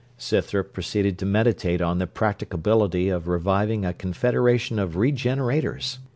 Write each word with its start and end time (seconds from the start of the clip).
Scythrop 0.17 0.73
proceeded 0.73 1.19
to 1.19 1.27
meditate 1.27 1.79
on 1.79 1.99
the 1.99 2.07
practicability 2.07 3.07
of 3.09 3.27
reviving 3.27 3.85
a 3.85 3.93
confederation 3.93 4.79
of 4.79 4.95
regenerators. 4.97 5.99